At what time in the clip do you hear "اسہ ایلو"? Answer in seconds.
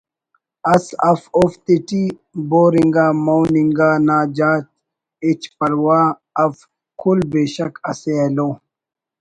7.89-8.49